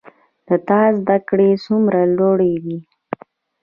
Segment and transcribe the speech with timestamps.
[0.47, 2.79] د تا زده کړي څومره لوړي دي